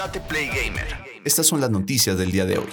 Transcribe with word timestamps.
Date 0.00 0.18
Play 0.18 0.46
Gamer. 0.46 0.86
Estas 1.26 1.46
son 1.46 1.60
las 1.60 1.68
noticias 1.70 2.16
del 2.16 2.32
día 2.32 2.46
de 2.46 2.56
hoy. 2.56 2.68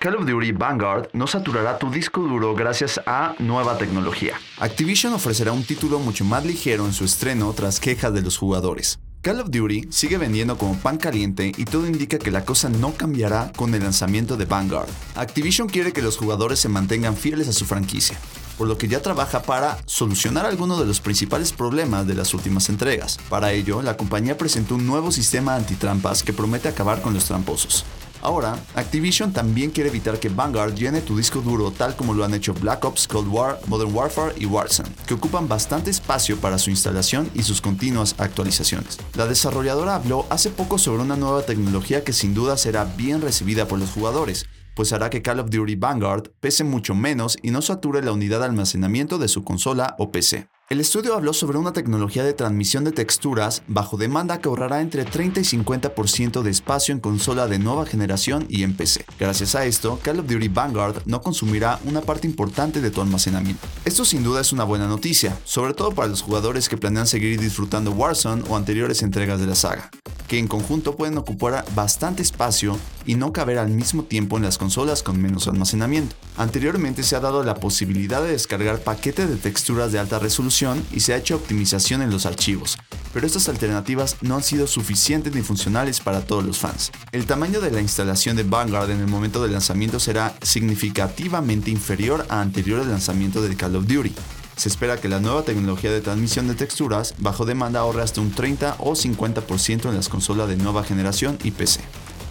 Call 0.00 0.16
of 0.16 0.26
Duty 0.26 0.50
Vanguard 0.50 1.10
no 1.12 1.28
saturará 1.28 1.78
tu 1.78 1.92
disco 1.92 2.22
duro 2.22 2.56
gracias 2.56 3.00
a 3.06 3.36
nueva 3.38 3.78
tecnología. 3.78 4.34
Activision 4.58 5.12
ofrecerá 5.12 5.52
un 5.52 5.62
título 5.62 6.00
mucho 6.00 6.24
más 6.24 6.44
ligero 6.44 6.84
en 6.84 6.92
su 6.92 7.04
estreno 7.04 7.52
tras 7.52 7.78
quejas 7.78 8.12
de 8.12 8.22
los 8.22 8.36
jugadores. 8.36 8.98
Call 9.22 9.38
of 9.38 9.50
Duty 9.50 9.86
sigue 9.90 10.18
vendiendo 10.18 10.58
como 10.58 10.76
pan 10.76 10.98
caliente 10.98 11.52
y 11.56 11.64
todo 11.64 11.86
indica 11.86 12.18
que 12.18 12.32
la 12.32 12.44
cosa 12.44 12.68
no 12.68 12.92
cambiará 12.92 13.52
con 13.54 13.72
el 13.72 13.84
lanzamiento 13.84 14.36
de 14.36 14.46
Vanguard. 14.46 14.88
Activision 15.14 15.68
quiere 15.68 15.92
que 15.92 16.02
los 16.02 16.16
jugadores 16.16 16.58
se 16.58 16.68
mantengan 16.68 17.16
fieles 17.16 17.46
a 17.46 17.52
su 17.52 17.64
franquicia, 17.64 18.18
por 18.58 18.66
lo 18.66 18.76
que 18.78 18.88
ya 18.88 19.00
trabaja 19.00 19.42
para 19.42 19.78
solucionar 19.86 20.44
algunos 20.44 20.80
de 20.80 20.86
los 20.86 21.00
principales 21.00 21.52
problemas 21.52 22.04
de 22.08 22.16
las 22.16 22.34
últimas 22.34 22.68
entregas. 22.68 23.20
Para 23.28 23.52
ello, 23.52 23.80
la 23.80 23.96
compañía 23.96 24.36
presentó 24.36 24.74
un 24.74 24.88
nuevo 24.88 25.12
sistema 25.12 25.54
antitrampas 25.54 26.24
que 26.24 26.32
promete 26.32 26.66
acabar 26.66 27.00
con 27.00 27.14
los 27.14 27.26
tramposos. 27.26 27.84
Ahora, 28.22 28.56
Activision 28.76 29.32
también 29.32 29.72
quiere 29.72 29.90
evitar 29.90 30.20
que 30.20 30.28
Vanguard 30.28 30.74
llene 30.74 31.00
tu 31.00 31.16
disco 31.16 31.40
duro 31.40 31.72
tal 31.72 31.96
como 31.96 32.14
lo 32.14 32.24
han 32.24 32.34
hecho 32.34 32.54
Black 32.54 32.84
Ops, 32.84 33.08
Cold 33.08 33.28
War, 33.28 33.58
Modern 33.66 33.92
Warfare 33.92 34.34
y 34.38 34.46
Warzone, 34.46 34.90
que 35.06 35.14
ocupan 35.14 35.48
bastante 35.48 35.90
espacio 35.90 36.36
para 36.36 36.58
su 36.58 36.70
instalación 36.70 37.28
y 37.34 37.42
sus 37.42 37.60
continuas 37.60 38.14
actualizaciones. 38.18 38.98
La 39.14 39.26
desarrolladora 39.26 39.96
habló 39.96 40.24
hace 40.30 40.50
poco 40.50 40.78
sobre 40.78 41.02
una 41.02 41.16
nueva 41.16 41.42
tecnología 41.42 42.04
que 42.04 42.12
sin 42.12 42.32
duda 42.32 42.56
será 42.56 42.84
bien 42.84 43.20
recibida 43.20 43.66
por 43.66 43.80
los 43.80 43.90
jugadores, 43.90 44.46
pues 44.76 44.92
hará 44.92 45.10
que 45.10 45.20
Call 45.20 45.40
of 45.40 45.50
Duty 45.50 45.74
Vanguard 45.74 46.30
pese 46.40 46.62
mucho 46.62 46.94
menos 46.94 47.36
y 47.42 47.50
no 47.50 47.60
sature 47.60 48.02
la 48.02 48.12
unidad 48.12 48.38
de 48.38 48.46
almacenamiento 48.46 49.18
de 49.18 49.28
su 49.28 49.42
consola 49.42 49.96
o 49.98 50.12
PC. 50.12 50.48
El 50.68 50.80
estudio 50.80 51.14
habló 51.14 51.34
sobre 51.34 51.58
una 51.58 51.74
tecnología 51.74 52.24
de 52.24 52.32
transmisión 52.32 52.84
de 52.84 52.92
texturas 52.92 53.62
bajo 53.66 53.98
demanda 53.98 54.40
que 54.40 54.48
ahorrará 54.48 54.80
entre 54.80 55.04
30 55.04 55.40
y 55.40 55.44
50% 55.44 56.40
de 56.40 56.50
espacio 56.50 56.94
en 56.94 57.00
consola 57.00 57.46
de 57.46 57.58
nueva 57.58 57.84
generación 57.84 58.46
y 58.48 58.62
en 58.62 58.74
PC. 58.74 59.04
Gracias 59.18 59.54
a 59.54 59.66
esto, 59.66 59.98
Call 60.02 60.20
of 60.20 60.26
Duty 60.26 60.48
Vanguard 60.48 61.02
no 61.04 61.20
consumirá 61.20 61.78
una 61.84 62.00
parte 62.00 62.26
importante 62.26 62.80
de 62.80 62.90
tu 62.90 63.02
almacenamiento. 63.02 63.66
Esto 63.84 64.04
sin 64.06 64.24
duda 64.24 64.40
es 64.40 64.52
una 64.52 64.64
buena 64.64 64.86
noticia, 64.86 65.38
sobre 65.44 65.74
todo 65.74 65.92
para 65.92 66.08
los 66.08 66.22
jugadores 66.22 66.70
que 66.70 66.78
planean 66.78 67.06
seguir 67.06 67.38
disfrutando 67.38 67.90
Warzone 67.92 68.44
o 68.48 68.56
anteriores 68.56 69.02
entregas 69.02 69.40
de 69.40 69.46
la 69.46 69.54
saga 69.54 69.90
que 70.32 70.38
en 70.38 70.48
conjunto 70.48 70.96
pueden 70.96 71.18
ocupar 71.18 71.62
bastante 71.74 72.22
espacio 72.22 72.78
y 73.04 73.16
no 73.16 73.34
caber 73.34 73.58
al 73.58 73.68
mismo 73.68 74.04
tiempo 74.04 74.38
en 74.38 74.44
las 74.44 74.56
consolas 74.56 75.02
con 75.02 75.20
menos 75.20 75.46
almacenamiento. 75.46 76.16
Anteriormente 76.38 77.02
se 77.02 77.14
ha 77.14 77.20
dado 77.20 77.42
la 77.42 77.56
posibilidad 77.56 78.22
de 78.22 78.32
descargar 78.32 78.78
paquetes 78.78 79.28
de 79.28 79.36
texturas 79.36 79.92
de 79.92 79.98
alta 79.98 80.18
resolución 80.18 80.82
y 80.90 81.00
se 81.00 81.12
ha 81.12 81.18
hecho 81.18 81.36
optimización 81.36 82.00
en 82.00 82.10
los 82.10 82.24
archivos, 82.24 82.78
pero 83.12 83.26
estas 83.26 83.50
alternativas 83.50 84.16
no 84.22 84.36
han 84.36 84.42
sido 84.42 84.66
suficientes 84.66 85.34
ni 85.34 85.42
funcionales 85.42 86.00
para 86.00 86.22
todos 86.22 86.46
los 86.46 86.58
fans. 86.58 86.92
El 87.12 87.26
tamaño 87.26 87.60
de 87.60 87.70
la 87.70 87.82
instalación 87.82 88.34
de 88.34 88.44
Vanguard 88.44 88.90
en 88.90 89.00
el 89.00 89.08
momento 89.08 89.42
del 89.42 89.52
lanzamiento 89.52 90.00
será 90.00 90.34
significativamente 90.40 91.70
inferior 91.70 92.24
a 92.30 92.40
anteriores 92.40 92.86
lanzamientos 92.86 93.46
de 93.46 93.54
Call 93.54 93.76
of 93.76 93.86
Duty, 93.86 94.14
se 94.62 94.68
espera 94.68 94.96
que 94.96 95.08
la 95.08 95.18
nueva 95.18 95.42
tecnología 95.42 95.90
de 95.90 96.00
transmisión 96.00 96.46
de 96.46 96.54
texturas 96.54 97.16
bajo 97.18 97.44
demanda 97.44 97.80
ahorre 97.80 98.00
hasta 98.00 98.20
un 98.20 98.30
30 98.30 98.76
o 98.78 98.92
50% 98.92 99.88
en 99.88 99.96
las 99.96 100.08
consolas 100.08 100.48
de 100.48 100.54
nueva 100.54 100.84
generación 100.84 101.36
y 101.42 101.50
PC 101.50 101.80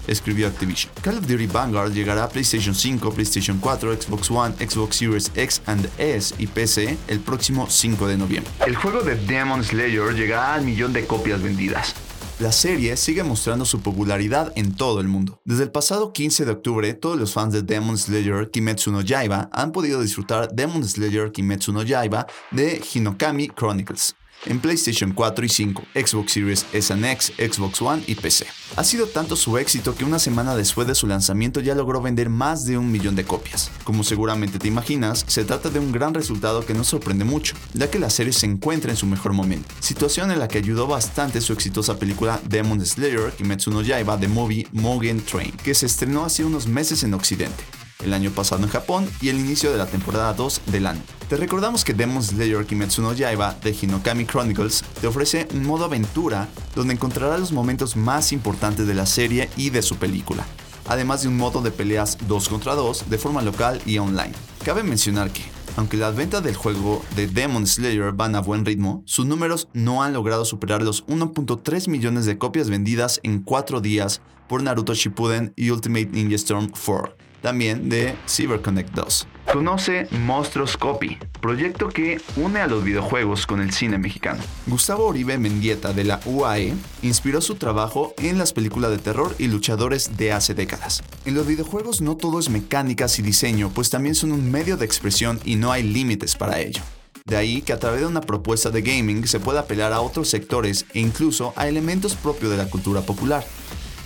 escribió 0.07 0.47
Activision. 0.47 0.93
Call 1.01 1.17
of 1.17 1.27
Duty 1.27 1.47
Vanguard 1.47 1.91
llegará 1.91 2.23
a 2.23 2.29
PlayStation 2.29 2.73
5, 2.73 3.11
PlayStation 3.11 3.57
4, 3.59 4.01
Xbox 4.01 4.31
One, 4.31 4.55
Xbox 4.65 4.95
Series 4.95 5.29
X 5.35 5.61
and 5.65 5.89
S 5.97 6.33
y 6.37 6.47
PC 6.47 6.97
el 7.09 7.19
próximo 7.19 7.67
5 7.69 8.07
de 8.07 8.15
noviembre. 8.17 8.49
El 8.65 8.77
juego 8.77 9.01
de 9.01 9.15
Demon 9.15 9.61
Slayer 9.61 10.13
llegará 10.13 10.53
al 10.53 10.63
millón 10.63 10.93
de 10.93 11.05
copias 11.05 11.41
vendidas 11.41 11.95
la 12.41 12.51
serie 12.51 12.97
sigue 12.97 13.23
mostrando 13.23 13.65
su 13.65 13.81
popularidad 13.81 14.51
en 14.55 14.73
todo 14.73 14.99
el 14.99 15.07
mundo. 15.07 15.39
Desde 15.45 15.61
el 15.63 15.71
pasado 15.71 16.11
15 16.11 16.45
de 16.45 16.51
octubre, 16.51 16.93
todos 16.95 17.19
los 17.19 17.33
fans 17.33 17.53
de 17.53 17.61
Demon 17.61 17.99
Slayer 17.99 18.49
Kimetsu 18.49 18.91
no 18.91 19.01
Yaiba 19.01 19.49
han 19.53 19.71
podido 19.71 20.01
disfrutar 20.01 20.51
Demon 20.51 20.83
Slayer 20.83 21.31
Kimetsu 21.31 21.71
no 21.71 21.83
Yaiba 21.83 22.25
de 22.49 22.81
Hinokami 22.81 23.49
Chronicles, 23.49 24.15
en 24.45 24.59
PlayStation 24.59 25.11
4 25.11 25.45
y 25.45 25.49
5, 25.49 25.83
Xbox 25.93 26.31
Series 26.33 26.65
S 26.73 26.93
X, 26.93 27.33
Xbox 27.37 27.81
One 27.81 28.03
y 28.07 28.15
PC. 28.15 28.47
Ha 28.75 28.83
sido 28.83 29.07
tanto 29.07 29.35
su 29.35 29.57
éxito 29.57 29.95
que 29.95 30.05
una 30.05 30.19
semana 30.19 30.55
después 30.55 30.87
de 30.87 30.95
su 30.95 31.07
lanzamiento 31.07 31.59
ya 31.59 31.75
logró 31.75 32.01
vender 32.01 32.29
más 32.29 32.65
de 32.65 32.77
un 32.77 32.91
millón 32.91 33.15
de 33.15 33.25
copias. 33.25 33.69
Como 33.83 34.03
seguramente 34.03 34.59
te 34.59 34.67
imaginas, 34.67 35.25
se 35.27 35.43
trata 35.43 35.69
de 35.69 35.79
un 35.79 35.91
gran 35.91 36.13
resultado 36.13 36.65
que 36.65 36.73
nos 36.73 36.87
sorprende 36.87 37.25
mucho, 37.25 37.55
ya 37.73 37.89
que 37.89 37.99
la 37.99 38.09
serie 38.09 38.33
se 38.33 38.45
encuentra 38.45 38.91
en 38.91 38.97
su 38.97 39.05
mejor 39.05 39.33
momento, 39.33 39.67
situación 39.79 40.31
en 40.31 40.39
la 40.39 40.47
que 40.47 40.57
ayudó 40.57 40.87
bastante 40.87 41.41
su 41.41 41.53
exitosa 41.53 41.99
película 41.99 42.39
Demon 42.47 42.85
Slayer 42.85 43.31
Kimetsu 43.33 43.71
no 43.71 43.81
Yaiba 43.81 44.17
The 44.17 44.27
Movie 44.27 44.67
Mugen 44.71 45.21
Train, 45.23 45.51
que 45.63 45.73
se 45.73 45.85
estrenó 45.85 46.25
hace 46.25 46.45
unos 46.45 46.67
meses 46.67 47.03
en 47.03 47.13
Occidente 47.13 47.80
el 48.03 48.13
año 48.13 48.31
pasado 48.31 48.63
en 48.63 48.69
Japón 48.69 49.09
y 49.21 49.29
el 49.29 49.39
inicio 49.39 49.71
de 49.71 49.77
la 49.77 49.85
temporada 49.85 50.33
2 50.33 50.61
del 50.67 50.87
año. 50.87 51.01
Te 51.29 51.37
recordamos 51.37 51.85
que 51.85 51.93
Demon 51.93 52.21
Slayer 52.21 52.65
Kimetsu 52.65 53.01
no 53.01 53.13
Yaiba 53.13 53.55
de 53.63 53.75
Hinokami 53.79 54.25
Chronicles 54.25 54.83
te 54.99 55.07
ofrece 55.07 55.47
un 55.53 55.63
modo 55.63 55.85
aventura 55.85 56.49
donde 56.75 56.93
encontrarás 56.93 57.39
los 57.39 57.51
momentos 57.51 57.95
más 57.95 58.31
importantes 58.31 58.87
de 58.87 58.93
la 58.93 59.05
serie 59.05 59.49
y 59.55 59.69
de 59.69 59.81
su 59.81 59.95
película, 59.95 60.45
además 60.87 61.21
de 61.21 61.29
un 61.29 61.37
modo 61.37 61.61
de 61.61 61.71
peleas 61.71 62.17
2 62.27 62.49
contra 62.49 62.75
2 62.75 63.09
de 63.09 63.17
forma 63.17 63.41
local 63.41 63.81
y 63.85 63.97
online. 63.97 64.33
Cabe 64.65 64.83
mencionar 64.83 65.31
que, 65.31 65.43
aunque 65.77 65.97
las 65.97 66.15
ventas 66.15 66.43
del 66.43 66.55
juego 66.55 67.03
de 67.15 67.27
Demon 67.27 67.65
Slayer 67.65 68.11
van 68.11 68.35
a 68.35 68.41
buen 68.41 68.65
ritmo, 68.65 69.03
sus 69.05 69.25
números 69.25 69.69
no 69.73 70.03
han 70.03 70.13
logrado 70.13 70.43
superar 70.43 70.81
los 70.81 71.05
1.3 71.07 71.87
millones 71.87 72.25
de 72.25 72.37
copias 72.37 72.69
vendidas 72.69 73.19
en 73.23 73.41
4 73.41 73.79
días 73.79 74.21
por 74.49 74.61
Naruto 74.61 74.93
Shippuden 74.93 75.53
y 75.55 75.69
Ultimate 75.69 76.07
Ninja 76.07 76.35
Storm 76.35 76.69
4 76.69 77.30
también 77.41 77.89
de 77.89 78.15
CyberConnect 78.27 78.93
2. 78.93 79.27
Conoce 79.51 80.07
Monstruos 80.11 80.77
Copy, 80.77 81.17
proyecto 81.41 81.89
que 81.89 82.21
une 82.37 82.59
a 82.61 82.67
los 82.67 82.83
videojuegos 82.83 83.45
con 83.45 83.59
el 83.59 83.73
cine 83.73 83.97
mexicano. 83.97 84.41
Gustavo 84.67 85.05
Oribe 85.05 85.37
Mendieta 85.37 85.91
de 85.91 86.05
la 86.05 86.21
UAE 86.25 86.73
inspiró 87.01 87.41
su 87.41 87.55
trabajo 87.55 88.13
en 88.17 88.37
las 88.37 88.53
películas 88.53 88.91
de 88.91 88.99
terror 88.99 89.35
y 89.39 89.47
luchadores 89.47 90.15
de 90.15 90.31
hace 90.31 90.53
décadas. 90.53 91.03
En 91.25 91.35
los 91.35 91.45
videojuegos 91.47 92.01
no 92.01 92.15
todo 92.15 92.39
es 92.39 92.49
mecánicas 92.49 93.19
y 93.19 93.23
diseño, 93.23 93.71
pues 93.73 93.89
también 93.89 94.15
son 94.15 94.31
un 94.31 94.49
medio 94.51 94.77
de 94.77 94.85
expresión 94.85 95.39
y 95.43 95.55
no 95.55 95.71
hay 95.71 95.83
límites 95.83 96.35
para 96.35 96.59
ello. 96.59 96.81
De 97.25 97.37
ahí 97.37 97.61
que 97.61 97.73
a 97.73 97.79
través 97.79 98.01
de 98.01 98.07
una 98.07 98.21
propuesta 98.21 98.71
de 98.71 98.81
gaming 98.81 99.27
se 99.27 99.39
pueda 99.39 99.61
apelar 99.61 99.93
a 99.93 100.01
otros 100.01 100.29
sectores 100.29 100.85
e 100.93 100.99
incluso 100.99 101.53
a 101.55 101.67
elementos 101.67 102.15
propios 102.15 102.51
de 102.51 102.57
la 102.57 102.69
cultura 102.69 103.01
popular. 103.01 103.45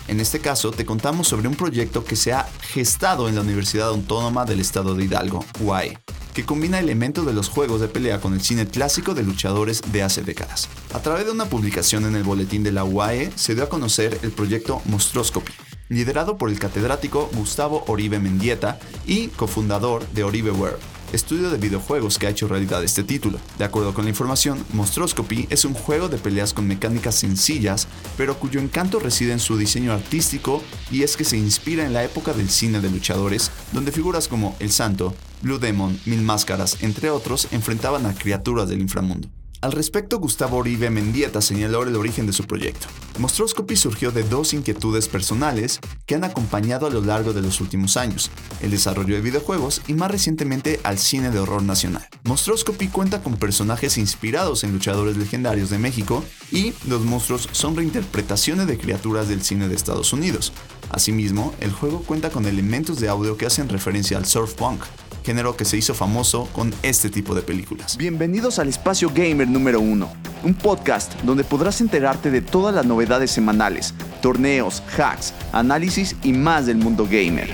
En 0.08 0.20
este 0.20 0.40
caso, 0.40 0.70
te 0.70 0.86
contamos 0.86 1.28
sobre 1.28 1.48
un 1.48 1.56
proyecto 1.56 2.06
que 2.06 2.16
se 2.16 2.32
ha 2.32 2.48
gestado 2.62 3.28
en 3.28 3.36
la 3.36 3.42
Universidad 3.42 3.88
Autónoma 3.88 4.46
del 4.46 4.60
Estado 4.60 4.94
de 4.94 5.06
Hidalgo, 5.06 5.44
UAE, 5.60 5.98
que 6.36 6.46
combina 6.46 6.80
elementos 6.80 7.26
de 7.26 7.34
los 7.34 7.50
juegos 7.50 7.82
de 7.82 7.88
pelea 7.88 8.22
con 8.22 8.34
el 8.34 8.42
cine 8.42 8.68
clásico 8.68 9.16
de 9.16 9.24
luchadores 9.24 9.82
de 9.92 10.04
hace 10.04 10.22
décadas. 10.22 10.70
A 10.94 11.00
través 11.00 11.26
de 11.26 11.32
una 11.32 11.46
publicación 11.46 12.06
en 12.06 12.16
el 12.16 12.24
boletín 12.24 12.62
de 12.62 12.72
la 12.72 12.84
UAE, 12.84 13.32
se 13.36 13.56
dio 13.56 13.64
a 13.64 13.70
conocer 13.70 14.20
el 14.22 14.32
proyecto 14.32 14.80
Monstroscopy, 14.86 15.54
liderado 15.90 16.38
por 16.38 16.50
el 16.50 16.60
catedrático 16.60 17.30
Gustavo 17.34 17.84
Oribe 17.88 18.20
Mendieta 18.20 18.80
y 19.08 19.30
cofundador 19.30 20.08
de 20.10 20.24
Oribe 20.24 20.52
World 20.52 20.95
estudio 21.14 21.50
de 21.50 21.58
videojuegos 21.58 22.18
que 22.18 22.28
ha 22.28 22.30
hecho 22.30 22.48
realidad 22.48 22.84
este 22.84 23.04
título. 23.04 23.40
De 23.58 23.66
acuerdo 23.66 23.94
con 23.94 24.06
la 24.06 24.10
información, 24.10 24.64
Monstroscopy 24.74 25.48
es 25.50 25.66
un 25.66 25.74
juego 25.74 26.10
de 26.10 26.18
peleas 26.18 26.54
con 26.54 26.68
mecánicas 26.68 27.16
sencillas, 27.16 27.88
pero 28.18 28.38
cuyo 28.38 28.60
encanto 28.60 29.00
reside 29.00 29.34
en 29.34 29.40
su 29.40 29.58
diseño 29.58 29.94
artístico 29.94 30.62
y 30.92 31.04
es 31.04 31.18
que 31.18 31.24
se 31.24 31.38
inspira 31.38 31.86
en 31.86 31.94
la 31.94 32.04
época 32.04 32.34
del 32.34 32.50
cine 32.50 32.82
de 32.82 32.90
luchadores, 32.90 33.52
donde 33.72 33.92
figuras 33.92 34.28
como 34.28 34.56
El 34.60 34.72
Santo, 34.72 35.14
Blue 35.42 35.60
Demon, 35.60 36.00
Mil 36.06 36.22
Máscaras, 36.22 36.78
entre 36.82 37.10
otros, 37.10 37.48
enfrentaban 37.52 38.06
a 38.06 38.14
criaturas 38.14 38.70
del 38.70 38.82
inframundo. 38.82 39.30
Al 39.62 39.72
respecto, 39.72 40.20
Gustavo 40.20 40.58
Oribe 40.58 40.90
Mendieta 40.90 41.42
señaló 41.42 41.84
el 41.84 41.96
origen 41.96 42.28
de 42.28 42.34
su 42.34 42.44
proyecto. 42.44 42.88
Monstroscopy 43.18 43.76
surgió 43.76 44.12
de 44.12 44.24
dos 44.24 44.54
inquietudes 44.54 45.08
personales 45.08 45.80
que 46.06 46.16
han 46.16 46.24
acompañado 46.24 46.86
a 46.86 46.90
lo 46.90 47.02
largo 47.02 47.34
de 47.34 47.42
los 47.42 47.62
últimos 47.62 47.98
años, 47.98 48.30
el 48.62 48.72
desarrollo 48.72 49.16
de 49.16 49.22
videojuegos 49.22 49.82
y 49.88 49.94
más 49.94 50.12
recientemente 50.12 50.80
al 50.84 51.00
cine 51.00 51.32
de 51.32 51.40
horror 51.40 51.64
nacional. 51.64 52.08
Monstroscopy 52.26 52.90
cuenta 52.90 53.24
con 53.24 53.38
personajes 53.38 53.98
inspirados 53.98 54.64
en 54.64 54.74
luchadores 54.74 55.18
legendarios 55.18 55.70
de 55.70 55.80
México 55.80 56.24
y 56.52 56.74
los 56.88 57.02
monstruos 57.02 57.50
son 57.52 57.76
reinterpretaciones 57.76 58.68
de 58.68 58.78
criaturas 58.78 59.28
del 59.30 59.42
cine 59.42 59.68
de 59.68 59.76
Estados 59.76 60.14
Unidos. 60.14 60.52
Asimismo, 60.90 61.54
el 61.62 61.72
juego 61.72 62.04
cuenta 62.04 62.30
con 62.30 62.46
elementos 62.46 63.00
de 63.00 63.10
audio 63.10 63.38
que 63.38 63.46
hacen 63.46 63.70
referencia 63.70 64.18
al 64.18 64.26
surf 64.26 64.54
punk, 64.54 64.84
género 65.26 65.58
que 65.58 65.66
se 65.66 65.76
hizo 65.76 65.96
famoso 65.96 66.48
con 66.54 66.74
este 66.84 67.10
tipo 67.10 67.34
de 67.34 67.42
películas. 67.42 67.98
Bienvenidos 67.98 68.60
al 68.60 68.70
Espacio 68.70 69.10
Gamer 69.14 69.48
número 69.48 69.80
1, 69.82 70.14
un 70.44 70.54
podcast 70.54 71.20
donde 71.24 71.44
podrás 71.44 71.82
enterarte 71.82 72.30
de 72.30 72.42
todas 72.42 72.76
las 72.76 72.86
novedades 72.86 73.32
semanales, 73.32 73.96
torneos, 74.22 74.84
hacks, 74.98 75.34
análisis 75.52 76.16
y 76.24 76.32
más 76.32 76.68
del 76.68 76.78
mundo 76.78 77.08
gamer. 77.10 77.52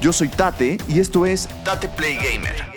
Yo 0.00 0.12
soy 0.12 0.28
Tate 0.28 0.78
y 0.88 0.98
esto 0.98 1.26
es 1.26 1.48
Tate 1.64 1.88
Play 1.88 2.16
Gamer 2.16 2.71